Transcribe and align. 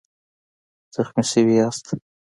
زخمي 0.93 1.23
شوی 1.31 1.55
یاست؟ 1.59 1.85